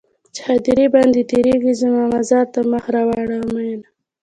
[0.35, 3.87] چې هديره باندې تيرېږې زما مزار ته مخ راواړوه مينه